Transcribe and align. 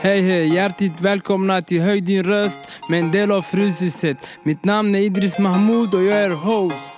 Hej 0.00 0.20
hej, 0.20 0.54
hjärtligt 0.54 1.00
välkomna 1.00 1.60
till 1.60 1.82
Höj 1.82 2.00
din 2.00 2.22
röst 2.22 2.60
med 2.88 3.00
en 3.00 3.10
del 3.10 3.32
av 3.32 3.42
Fryshuset. 3.42 4.28
Mitt 4.42 4.64
namn 4.64 4.94
är 4.94 4.98
Idris 4.98 5.38
Mahmoud 5.38 5.94
och 5.94 6.02
jag 6.02 6.18
är 6.18 6.30
host. 6.30 6.92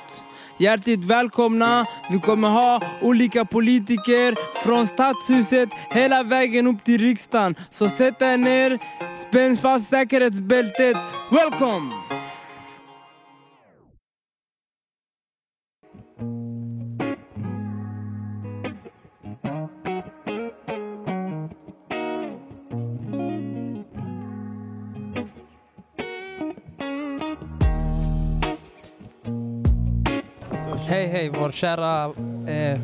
Hjärtligt 0.59 1.05
välkomna! 1.05 1.87
Vi 2.11 2.19
kommer 2.19 2.49
ha 2.49 2.81
olika 3.01 3.45
politiker 3.45 4.35
från 4.65 4.87
Stadshuset 4.87 5.69
hela 5.91 6.23
vägen 6.23 6.67
upp 6.67 6.85
till 6.85 7.01
riksdagen. 7.01 7.55
Så 7.71 7.89
sätt 7.89 8.23
er 8.23 8.37
ner, 8.37 8.79
spänn 9.17 9.57
fast 9.57 9.91
säkerhetsbältet. 9.91 10.97
Welcome! 11.31 12.20
Hej 30.91 31.07
hej, 31.07 31.29
vår 31.29 31.51
kära 31.51 32.05
eh, 32.49 32.81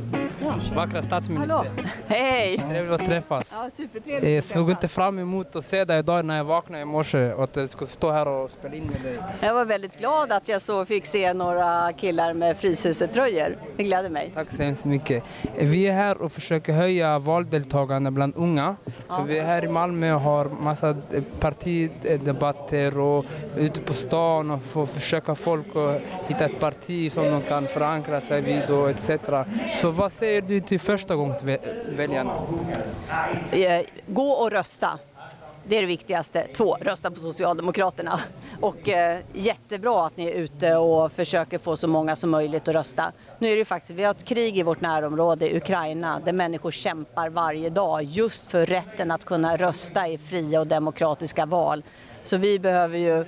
vackra 0.75 1.03
statsminister. 1.03 1.55
Hallå! 1.57 1.71
Hej! 2.07 2.59
Trevligt 2.59 3.01
att 3.01 3.07
träffas. 3.07 3.55
Ja, 3.63 3.71
supertrevligt 3.71 4.35
Jag 4.35 4.45
såg 4.45 4.71
inte 4.71 4.89
fram 4.89 5.19
emot 5.19 5.57
att 5.57 5.65
se 5.65 5.85
dig 5.85 5.99
idag 5.99 6.25
när 6.25 6.37
jag 6.37 6.45
vaknade 6.45 6.83
i 6.83 6.85
morse 6.85 7.33
och 7.33 7.45
att 7.45 7.57
jag 7.57 7.69
skulle 7.71 7.91
stå 7.91 8.11
här 8.11 8.29
och 8.29 8.51
spela 8.51 8.75
in 8.75 8.85
med 8.87 9.03
dig. 9.03 9.19
Jag 9.41 9.55
var 9.55 9.65
väldigt 9.65 9.99
glad 9.99 10.33
att 10.33 10.49
jag 10.49 10.63
så 10.63 10.85
fick 10.85 11.07
se 11.07 11.33
några 11.33 11.93
killar 11.93 12.35
med 12.35 12.57
Fryshuset-tröjor. 12.57 13.57
Det 13.77 13.83
gläder 13.83 14.11
mig. 14.11 14.31
Tack 14.35 14.51
så 14.57 14.63
hemskt 14.63 14.85
mycket. 14.85 15.25
Vi 15.59 15.87
är 15.87 15.93
här 15.93 16.23
och 16.23 16.33
försöker 16.33 16.73
höja 16.73 17.19
valdeltagande 17.19 18.11
bland 18.11 18.33
unga. 18.37 18.77
Så 18.87 18.93
Ja. 19.09 19.23
vi 19.27 19.39
är 19.39 19.45
här 19.45 19.65
i 19.65 19.69
Malmö 19.69 20.13
och 20.15 20.21
har 20.21 20.45
massa 20.45 20.89
eh, 20.91 21.23
partidebatter 21.41 22.99
och 22.99 23.25
ute 23.57 23.81
på 23.81 23.93
stan 23.93 24.51
och 24.51 24.63
får 24.63 24.87
försöka 24.87 25.35
folk 25.35 25.67
att 25.77 26.03
hitta 26.29 26.45
ett 26.45 26.61
parti 26.61 27.13
som 27.13 27.25
de 27.25 27.43
kan 27.43 27.67
förankra 27.67 28.21
sig 28.21 28.41
vid 28.41 28.71
och 28.71 28.91
etc. 28.91 29.11
Så 29.81 29.91
vad 29.91 30.13
säger 30.13 30.43
du 30.49 30.61
till 30.61 30.69
typ 30.69 30.83
första 30.83 31.17
gångs 31.17 31.43
väljarna? 31.89 32.33
Eh, 33.53 33.83
gå 34.07 34.31
och 34.31 34.51
rösta. 34.51 34.99
Det 35.69 35.77
är 35.77 35.81
det 35.81 35.87
viktigaste. 35.87 36.47
Två, 36.57 36.77
rösta 36.81 37.11
på 37.11 37.21
Socialdemokraterna. 37.21 38.21
Och 38.61 38.89
eh, 38.89 39.19
jättebra 39.33 40.07
att 40.07 40.17
ni 40.17 40.27
är 40.27 40.33
ute 40.33 40.77
och 40.77 41.13
försöker 41.13 41.59
få 41.59 41.77
så 41.77 41.89
många 41.89 42.17
som 42.17 42.31
möjligt 42.31 42.69
att 42.69 42.75
rösta. 42.75 43.13
Nu 43.39 43.49
är 43.49 43.53
det 43.53 43.59
ju 43.59 43.65
faktiskt, 43.65 43.99
vi 43.99 44.05
har 44.05 44.11
ett 44.11 44.25
krig 44.25 44.59
i 44.59 44.63
vårt 44.63 44.81
närområde, 44.81 45.57
Ukraina, 45.57 46.21
där 46.25 46.33
människor 46.33 46.71
kämpar 46.71 47.29
varje 47.29 47.71
dag 47.71 48.03
just 48.03 48.51
för 48.51 48.67
rätten 48.67 49.11
att 49.11 49.25
kunna 49.25 49.57
rösta 49.57 50.09
i 50.09 50.19
fria 50.19 50.61
och 50.61 50.67
demokratiska 50.67 51.47
val. 51.47 51.83
Så 52.25 52.37
vi 52.37 52.59
behöver 52.59 52.99
ju 52.99 53.25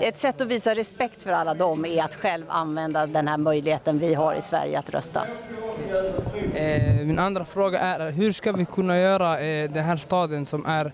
ett 0.00 0.18
sätt 0.18 0.40
att 0.40 0.46
visa 0.46 0.74
respekt 0.74 1.22
för 1.22 1.32
alla 1.32 1.54
dem 1.54 1.84
är 1.84 2.02
att 2.04 2.14
själv 2.14 2.44
använda 2.48 3.06
den 3.06 3.28
här 3.28 3.38
möjligheten 3.38 3.98
vi 3.98 4.14
har 4.14 4.34
i 4.34 4.42
Sverige 4.42 4.78
att 4.78 4.90
rösta. 4.90 5.26
Eh, 6.54 7.06
min 7.06 7.18
andra 7.18 7.44
fråga 7.44 7.78
är 7.78 8.10
hur 8.10 8.32
ska 8.32 8.52
vi 8.52 8.64
kunna 8.64 8.98
göra 8.98 9.40
eh, 9.40 9.70
den 9.70 9.84
här 9.84 9.96
staden 9.96 10.46
som 10.46 10.66
är 10.66 10.92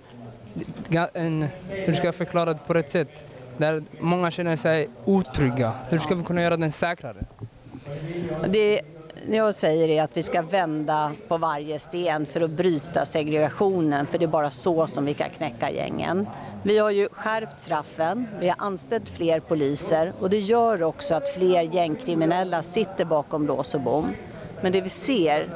en, 1.12 1.46
hur 1.68 1.94
ska 1.94 2.06
jag 2.06 2.14
förklara 2.14 2.52
det 2.52 2.58
på 2.66 2.74
rätt 2.74 2.90
sätt, 2.90 3.24
där 3.56 3.82
många 4.00 4.30
känner 4.30 4.56
sig 4.56 4.88
otrygga. 5.04 5.72
Hur 5.88 5.98
ska 5.98 6.14
vi 6.14 6.24
kunna 6.24 6.42
göra 6.42 6.56
den 6.56 6.72
säkrare? 6.72 7.24
Det 8.48 8.80
jag 9.30 9.54
säger 9.54 9.88
är 9.88 10.02
att 10.02 10.16
vi 10.16 10.22
ska 10.22 10.42
vända 10.42 11.12
på 11.28 11.36
varje 11.38 11.78
sten 11.78 12.26
för 12.26 12.40
att 12.40 12.50
bryta 12.50 13.06
segregationen, 13.06 14.06
för 14.06 14.18
det 14.18 14.24
är 14.24 14.28
bara 14.28 14.50
så 14.50 14.86
som 14.86 15.04
vi 15.04 15.14
kan 15.14 15.30
knäcka 15.30 15.70
gängen. 15.70 16.26
Vi 16.62 16.78
har 16.78 16.90
ju 16.90 17.08
skärpt 17.12 17.60
straffen, 17.60 18.28
vi 18.40 18.48
har 18.48 18.56
anställt 18.58 19.08
fler 19.08 19.40
poliser 19.40 20.12
och 20.20 20.30
det 20.30 20.38
gör 20.38 20.82
också 20.82 21.14
att 21.14 21.28
fler 21.28 21.62
gängkriminella 21.62 22.62
sitter 22.62 23.04
bakom 23.04 23.46
lås 23.46 23.74
och 23.74 23.80
bom. 23.80 24.08
Men 24.62 24.72
det 24.72 24.80
vi 24.80 24.90
ser, 24.90 25.48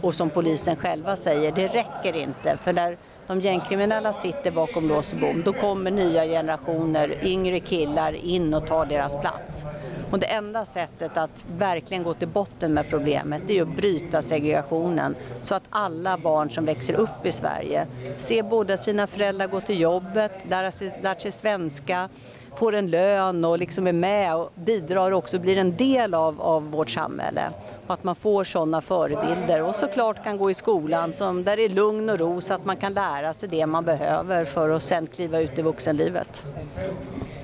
och 0.00 0.14
som 0.14 0.30
polisen 0.30 0.76
själva 0.76 1.16
säger, 1.16 1.52
det 1.52 1.66
räcker 1.66 2.16
inte. 2.16 2.56
För 2.56 2.72
när 2.72 2.96
de 3.26 3.40
gängkriminella 3.40 4.12
sitter 4.12 4.50
bakom 4.50 4.88
lås 4.88 5.12
och 5.12 5.18
bom, 5.18 5.42
då 5.44 5.52
kommer 5.52 5.90
nya 5.90 6.24
generationer 6.24 7.18
yngre 7.22 7.60
killar 7.60 8.12
in 8.12 8.54
och 8.54 8.66
tar 8.66 8.86
deras 8.86 9.16
plats. 9.20 9.66
Och 10.10 10.18
det 10.18 10.26
enda 10.26 10.64
sättet 10.64 11.16
att 11.16 11.44
verkligen 11.56 12.02
gå 12.02 12.14
till 12.14 12.28
botten 12.28 12.74
med 12.74 12.90
problemet 12.90 13.42
det 13.46 13.58
är 13.58 13.62
att 13.62 13.76
bryta 13.76 14.22
segregationen 14.22 15.14
så 15.40 15.54
att 15.54 15.62
alla 15.70 16.18
barn 16.18 16.50
som 16.50 16.64
växer 16.64 16.94
upp 16.94 17.26
i 17.26 17.32
Sverige 17.32 17.86
ser 18.18 18.42
båda 18.42 18.76
sina 18.76 19.06
föräldrar 19.06 19.46
gå 19.46 19.60
till 19.60 19.80
jobbet, 19.80 20.32
lära 20.48 20.70
sig, 20.70 20.98
lärt 21.02 21.20
sig 21.20 21.32
svenska, 21.32 22.08
får 22.56 22.74
en 22.74 22.90
lön 22.90 23.44
och 23.44 23.58
liksom 23.58 23.86
är 23.86 23.92
med 23.92 24.36
och 24.36 24.52
bidrar 24.54 25.12
också, 25.12 25.38
blir 25.38 25.58
en 25.58 25.76
del 25.76 26.14
av, 26.14 26.42
av 26.42 26.70
vårt 26.70 26.90
samhälle. 26.90 27.50
Och 27.86 27.94
att 27.94 28.04
man 28.04 28.14
får 28.14 28.44
sådana 28.44 28.80
förebilder 28.80 29.62
och 29.62 29.74
såklart 29.74 30.24
kan 30.24 30.38
gå 30.38 30.50
i 30.50 30.54
skolan 30.54 31.12
som, 31.12 31.44
där 31.44 31.56
det 31.56 31.64
är 31.64 31.68
lugn 31.68 32.10
och 32.10 32.18
ro 32.18 32.40
så 32.40 32.54
att 32.54 32.64
man 32.64 32.76
kan 32.76 32.94
lära 32.94 33.34
sig 33.34 33.48
det 33.48 33.66
man 33.66 33.84
behöver 33.84 34.44
för 34.44 34.70
att 34.70 34.82
sen 34.82 35.06
kliva 35.06 35.40
ut 35.40 35.58
i 35.58 35.62
vuxenlivet. 35.62 36.44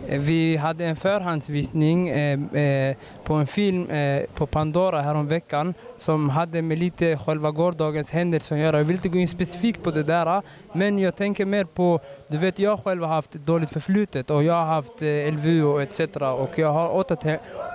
Eh, 0.08 0.20
vi 0.20 0.56
hade 0.56 0.84
en 0.84 0.96
förhandsvisning 0.96 2.08
eh, 2.08 2.40
eh, 2.54 2.96
på 3.24 3.34
en 3.34 3.46
film 3.46 3.88
på 4.34 4.46
Pandora 4.46 5.02
häromveckan 5.02 5.74
som 5.98 6.30
hade 6.30 6.62
med 6.62 6.78
lite 6.78 7.18
själva 7.18 7.50
gårdagens 7.50 8.10
händelser 8.10 8.56
att 8.56 8.62
göra. 8.62 8.78
Jag 8.78 8.84
vill 8.84 8.96
inte 8.96 9.08
gå 9.08 9.18
in 9.18 9.28
specifikt 9.28 9.82
på 9.82 9.90
det 9.90 10.02
där, 10.02 10.42
men 10.72 10.98
jag 10.98 11.16
tänker 11.16 11.44
mer 11.44 11.64
på, 11.64 12.00
du 12.28 12.38
vet 12.38 12.58
jag 12.58 12.84
själv 12.84 13.02
har 13.02 13.14
haft 13.14 13.34
ett 13.34 13.46
dåligt 13.46 13.70
förflutet 13.70 14.30
och 14.30 14.44
jag 14.44 14.54
har 14.54 14.66
haft 14.66 15.00
LVU 15.32 15.64
och 15.64 15.82
etc. 15.82 16.00
och 16.16 16.58
jag 16.58 16.72
har 16.72 17.04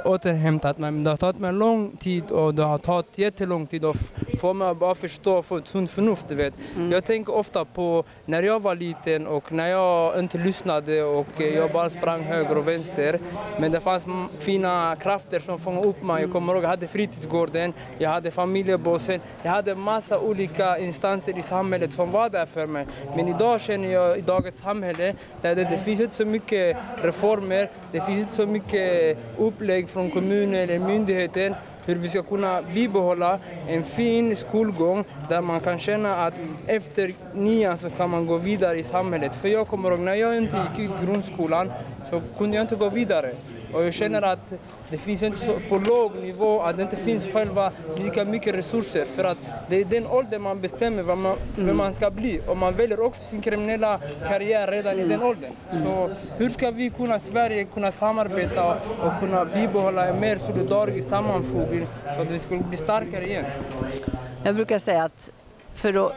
återhämtat 0.05 0.77
mig. 0.77 0.91
Men 0.91 1.03
det 1.03 1.09
har 1.09 1.17
tagit 1.17 1.39
mig 1.39 1.53
lång 1.53 1.91
tid 1.97 2.31
och 2.31 2.55
det 2.55 2.63
har 2.63 2.77
tagit 2.77 3.17
jättelång 3.17 3.67
tid 3.67 3.85
att 3.85 4.13
få 4.43 4.53
mig 4.53 4.67
att 4.67 4.77
bara 4.77 4.95
förstå 4.95 5.33
och 5.33 5.45
få 5.45 5.57
ett 5.57 5.67
sunt 5.67 5.91
förnuft, 5.91 6.25
du 6.27 6.35
vet. 6.35 6.53
Jag 6.91 7.05
tänker 7.05 7.35
ofta 7.35 7.65
på 7.65 8.03
när 8.25 8.43
jag 8.43 8.61
var 8.61 8.75
liten 8.75 9.27
och 9.27 9.51
när 9.51 9.67
jag 9.67 10.19
inte 10.19 10.37
lyssnade 10.37 11.03
och 11.03 11.27
jag 11.37 11.71
bara 11.71 11.89
sprang 11.89 12.23
höger 12.23 12.57
och 12.57 12.67
vänster. 12.67 13.19
Men 13.59 13.71
det 13.71 13.79
fanns 13.79 14.05
fina 14.39 14.95
krafter 14.99 15.39
som 15.39 15.59
fångade 15.59 15.87
upp 15.87 16.03
mig. 16.03 16.21
Jag 16.21 16.31
kommer 16.31 16.53
ihåg 16.53 16.63
jag 16.63 16.69
hade 16.69 16.87
fritidsgården, 16.87 17.73
jag 17.97 18.09
hade 18.09 18.31
familjebossen, 18.31 19.19
jag 19.43 19.51
hade 19.51 19.75
massa 19.75 20.19
olika 20.19 20.77
instanser 20.77 21.37
i 21.37 21.41
samhället 21.41 21.93
som 21.93 22.11
var 22.11 22.29
där 22.29 22.45
för 22.45 22.67
mig. 22.67 22.85
Men 23.15 23.27
idag 23.27 23.61
känner 23.61 23.93
jag 23.93 24.17
i 24.17 24.21
dagens 24.21 24.57
samhälle 24.57 25.15
där 25.41 25.55
det, 25.55 25.63
det 25.63 25.77
finns 25.77 26.01
inte 26.01 26.15
så 26.15 26.25
mycket 26.25 26.77
reformer, 27.01 27.69
det 27.91 28.01
finns 28.01 28.19
inte 28.19 28.35
så 28.35 28.45
mycket 28.45 29.17
upplägg 29.37 29.89
från 29.89 30.11
kommunen 30.11 30.55
eller 30.55 30.79
myndigheten 30.79 31.55
hur 31.85 31.95
vi 31.95 32.09
ska 32.09 32.23
kunna 32.23 32.61
bibehålla 32.61 33.39
en 33.67 33.83
fin 33.83 34.35
skolgång 34.35 35.03
där 35.29 35.41
man 35.41 35.59
kan 35.59 35.79
känna 35.79 36.15
att 36.25 36.33
efter 36.67 37.13
nian 37.33 37.77
så 37.77 37.89
kan 37.89 38.09
man 38.09 38.27
gå 38.27 38.37
vidare 38.37 38.79
i 38.79 38.83
samhället. 38.83 39.35
För 39.35 39.47
jag 39.47 39.67
kommer 39.67 39.91
ihåg 39.91 39.99
när 39.99 40.13
jag 40.13 40.37
inte 40.37 40.57
gick 40.57 40.89
ut 40.89 41.05
grundskolan 41.05 41.71
så 42.09 42.21
kunde 42.37 42.55
jag 42.57 42.63
inte 42.63 42.75
gå 42.75 42.89
vidare. 42.89 43.33
Och 43.73 43.83
jag 43.83 43.93
känner 43.93 44.21
att 44.21 44.53
det 44.89 44.97
finns 44.97 45.23
inte 45.23 45.37
så 45.37 45.53
på 45.69 45.77
låg 45.77 46.15
nivå, 46.15 46.61
att 46.61 46.77
det 46.77 46.83
inte 46.83 46.95
finns 46.95 47.25
själva 47.25 47.71
lika 47.97 48.25
mycket 48.25 48.55
resurser. 48.55 49.05
För 49.05 49.23
att 49.23 49.37
det 49.69 49.75
är 49.75 49.85
den 49.85 50.07
åldern 50.07 50.41
man 50.41 50.61
bestämmer 50.61 51.03
vad 51.03 51.17
man, 51.17 51.37
vem 51.55 51.77
man 51.77 51.93
ska 51.93 52.11
bli. 52.11 52.41
Och 52.47 52.57
man 52.57 52.73
väljer 52.73 52.99
också 52.99 53.23
sin 53.23 53.41
kriminella 53.41 53.99
karriär 54.27 54.67
redan 54.67 54.99
i 54.99 55.03
den 55.03 55.23
åldern. 55.23 55.51
Så 55.83 56.09
hur 56.37 56.49
ska 56.49 56.71
vi 56.71 56.89
kunna, 56.89 57.19
Sverige 57.19 57.63
kunna 57.63 57.91
samarbeta 57.91 58.73
och, 58.73 59.05
och 59.05 59.19
kunna 59.19 59.45
bibehålla 59.45 60.07
en 60.07 60.19
mer 60.19 60.37
solidarisk 60.37 61.09
sammanfogning 61.09 61.87
så 62.15 62.21
att 62.21 62.31
vi 62.31 62.39
skulle 62.39 62.63
bli 62.63 62.77
starkare 62.77 63.27
igen? 63.27 63.45
Jag 64.43 64.55
brukar 64.55 64.79
säga 64.79 65.03
att 65.03 65.31
för 65.73 66.05
att 66.05 66.13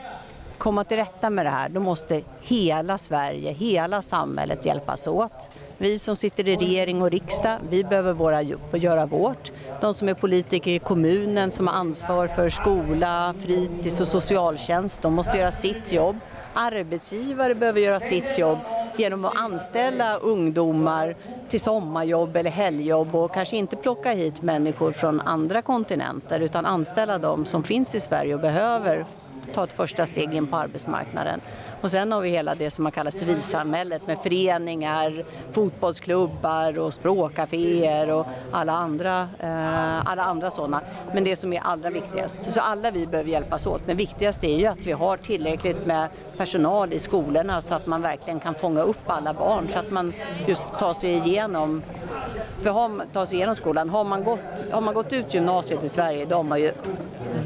komma 0.59 0.85
till 0.85 0.97
rätta 0.97 1.31
med 1.31 1.47
det 1.47 1.51
här, 1.51 1.69
då 1.69 1.81
måste 1.81 2.23
hela 2.41 2.99
Sverige, 2.99 3.53
hela 3.53 4.03
samhället 4.03 4.67
hjälpas 4.67 5.07
åt. 5.07 5.51
Vi 5.79 5.99
som 5.99 6.17
sitter 6.17 6.49
i 6.49 6.57
regering 6.57 7.03
och 7.03 7.11
riksdag, 7.11 7.59
vi 7.71 7.85
behöver 7.85 8.13
våra, 8.13 8.43
göra 8.73 9.07
vårt. 9.07 9.53
De 9.81 9.95
som 9.95 10.09
är 10.09 10.15
politiker 10.15 10.71
i 10.71 10.79
kommunen 10.79 11.51
som 11.51 11.67
har 11.67 11.75
ansvar 11.75 12.29
för 12.29 12.51
skola, 12.51 13.35
fritids 13.41 14.01
och 14.01 14.09
socialtjänst, 14.09 15.03
de 15.03 15.15
måste 15.15 15.39
göra 15.39 15.53
sitt 15.53 15.93
jobb. 15.93 16.17
Arbetsgivare 16.55 17.55
behöver 17.55 17.81
göra 17.81 18.01
sitt 18.01 18.39
jobb 18.39 18.59
genom 18.97 19.25
att 19.25 19.37
anställa 19.37 20.17
ungdomar 20.17 21.17
till 21.51 21.61
sommarjobb 21.61 22.37
eller 22.37 22.51
helgjobb 22.51 23.15
och 23.15 23.35
kanske 23.35 23.57
inte 23.57 23.77
plocka 23.77 24.11
hit 24.11 24.43
människor 24.43 24.93
från 24.93 25.21
andra 25.21 25.63
kontinenter 25.63 26.41
utan 26.41 26.67
anställa 26.67 27.19
dem 27.19 27.45
som 27.45 27.65
finns 27.65 27.95
i 27.95 28.01
Sverige 28.01 28.35
och 28.35 28.41
behöver 28.41 29.07
ta 29.57 29.65
ett 29.65 29.73
första 29.73 30.07
steg 30.07 30.35
in 30.35 30.47
på 30.47 30.57
arbetsmarknaden. 30.57 31.41
Och 31.81 31.91
sen 31.91 32.13
har 32.13 32.21
vi 32.21 32.29
hela 32.29 32.55
det 32.55 32.71
som 32.71 32.83
man 32.83 32.93
kallar 32.93 33.11
civilsamhället 33.11 34.07
med 34.07 34.19
föreningar, 34.19 35.25
fotbollsklubbar 35.53 36.79
och 36.79 36.95
språkcaféer 36.95 38.11
och 38.11 38.27
alla 38.53 38.73
andra, 38.73 39.29
eh, 39.39 40.11
alla 40.11 40.23
andra 40.23 40.51
sådana. 40.51 40.81
Men 41.15 41.25
det 41.25 41.37
som 41.37 41.53
är 41.53 41.61
allra 41.61 41.91
viktigast, 41.91 42.53
så 42.53 42.61
alla 42.61 42.91
vi 42.91 43.07
behöver 43.07 43.31
hjälpas 43.31 43.67
åt, 43.67 43.87
men 43.87 43.97
viktigast 43.97 44.45
är 44.45 44.59
ju 44.59 44.67
att 44.67 44.79
vi 44.79 44.93
har 44.93 45.17
tillräckligt 45.17 45.87
med 45.87 46.09
personal 46.37 46.93
i 46.93 46.99
skolorna 46.99 47.63
så 47.63 47.75
att 47.75 47.87
man 47.87 48.03
verkligen 48.03 48.41
kan 48.41 48.55
fånga 48.55 48.83
upp 48.83 49.03
alla 49.07 49.35
barn 49.35 49.69
så 49.73 49.79
att 49.79 49.91
man 49.91 50.13
just 50.47 50.65
tar 50.79 50.95
sig 50.95 51.13
igenom 51.13 51.83
för 52.63 52.71
har, 52.71 53.05
ta 53.13 53.27
sig 53.27 53.37
igenom 53.37 53.55
skolan. 53.55 53.91
Har 53.91 54.05
man, 54.05 54.25
gått, 54.25 54.67
har 54.71 54.81
man 54.81 54.95
gått 54.95 55.13
ut 55.13 55.35
gymnasiet 55.35 55.85
i 55.85 55.89
Sverige 55.89 56.25
då 56.25 56.37
har 56.37 56.43
man 56.43 56.61
ju 56.61 56.73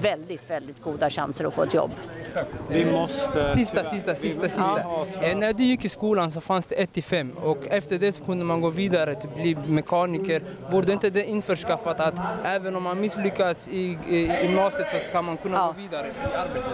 väldigt, 0.02 0.50
väldigt 0.50 0.82
goda 0.82 1.10
chanser 1.10 1.44
att 1.44 1.54
få 1.54 1.62
ett 1.62 1.74
jobb. 1.74 1.90
Vi 2.68 2.92
måste... 2.92 3.54
Sista, 3.54 3.84
sista, 3.84 4.14
sista, 4.14 4.48
sista. 4.48 4.80
Eh, 5.22 5.36
när 5.36 5.52
du 5.52 5.64
gick 5.64 5.84
i 5.84 5.88
skolan 5.88 6.30
så 6.30 6.40
fanns 6.40 6.66
det 6.66 6.74
1 6.74 6.92
till 6.92 7.02
5 7.04 7.32
och 7.42 7.58
efter 7.70 7.98
det 7.98 8.12
så 8.12 8.24
kunde 8.24 8.44
man 8.44 8.60
gå 8.60 8.70
vidare 8.70 9.14
till 9.14 9.28
att 9.28 9.34
bli 9.36 9.56
mekaniker. 9.66 10.42
Borde 10.70 10.92
inte 10.92 11.10
det 11.10 11.24
införskaffat 11.24 12.00
att 12.00 12.14
även 12.44 12.76
om 12.76 12.82
man 12.82 13.00
misslyckats 13.00 13.68
i, 13.68 13.98
i 14.08 14.16
gymnasiet 14.42 14.88
så 14.90 14.96
ska 15.10 15.22
man 15.22 15.36
kunna 15.36 15.56
Ja. 15.56 15.66
gå 15.66 15.82
vidare 15.82 16.06
i 16.06 16.36
arbete? 16.36 16.66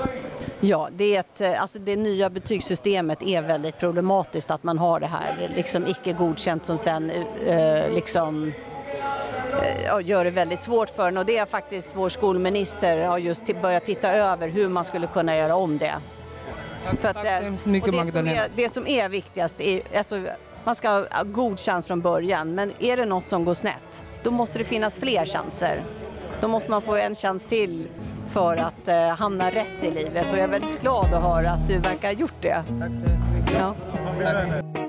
Ja, 0.61 0.89
det, 0.97 1.17
är 1.17 1.21
ett, 1.21 1.41
eh, 1.41 1.63
alltså 1.63 1.79
det 1.79 1.97
nya 1.97 2.31
betygssystemet 2.31 3.23
är 3.23 3.43
väldigt 3.43 3.79
problematiskt 3.79 4.51
att 4.51 4.63
man 4.63 4.79
har 4.79 5.01
det 5.01 5.07
här 5.07 5.53
liksom 5.57 5.87
icke 5.87 6.13
godkänt 6.13 6.67
som 6.67 6.79
sen 6.79 7.11
eh, 7.47 7.91
liksom 7.95 8.53
ja, 8.57 8.76
gör 10.03 10.25
det 10.25 10.31
väldigt 10.31 10.63
svårt 10.63 10.91
för 10.91 11.09
en 11.09 11.17
och 11.17 11.27
det 11.27 11.39
är 11.39 11.47
faktiskt 11.47 11.93
vår 11.97 12.09
skolminister 12.09 13.05
har 13.05 13.19
just 13.19 13.63
börjat 13.63 13.85
titta 13.85 14.13
över 14.13 14.49
hur 14.49 14.69
man 14.69 14.85
skulle 14.85 15.07
kunna 15.07 15.37
göra 15.37 15.57
om 15.57 15.79
det. 15.79 15.95
För 17.01 17.13
Tack 17.13 17.27
eh, 17.27 17.39
så 17.39 17.45
hemskt 17.45 17.67
mycket 17.67 17.93
det, 17.93 17.97
som 17.97 18.07
Magdalena. 18.07 18.45
är, 18.45 18.51
det 18.57 18.69
som 18.69 18.87
är 18.87 19.09
viktigast 19.09 19.61
är, 19.61 19.83
alltså, 19.99 20.23
man 20.65 20.75
ska 20.75 20.89
ha 20.89 21.23
god 21.25 21.61
chans 21.61 21.87
från 21.87 22.01
början 22.01 22.55
men 22.55 22.73
är 22.79 22.97
det 22.97 23.05
något 23.05 23.29
som 23.29 23.45
går 23.45 23.55
snett 23.55 24.03
då 24.27 24.31
måste 24.31 24.59
det 24.59 24.65
finnas 24.65 24.99
fler 24.99 25.27
chanser. 25.27 25.85
Då 26.41 26.49
måste 26.49 26.71
man 26.71 26.83
få 26.83 26.97
en 26.97 27.15
chans 27.15 27.47
till 27.47 27.89
för 28.31 28.57
att 28.57 28.89
eh, 28.89 29.09
hamna 29.09 29.51
rätt 29.51 29.85
i 29.85 29.91
livet 29.91 30.27
och 30.33 30.39
jag 30.39 30.45
är 30.45 30.49
väldigt 30.49 30.81
glad 30.81 31.15
att 31.15 31.23
höra 31.23 31.51
att 31.51 31.69
du 31.69 31.79
verkar 31.79 32.09
ha 32.09 32.13
gjort 32.13 32.43
det. 32.43 32.55
Tack 32.55 32.67
så 32.67 33.11
hemskt 33.11 33.27
mycket. 33.35 33.57
Ja. 33.59 33.75
Tack. 34.23 34.86